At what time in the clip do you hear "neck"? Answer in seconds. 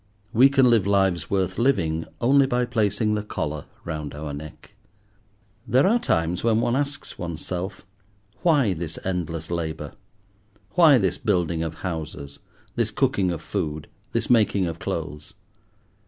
4.33-4.73